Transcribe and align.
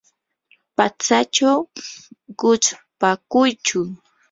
patsachaw 0.77 1.59
quchpakuychu. 2.39 3.79